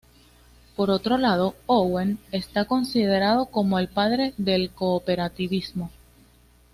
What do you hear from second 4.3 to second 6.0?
del cooperativismo.